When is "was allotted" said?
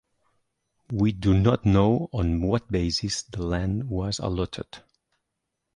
3.87-4.79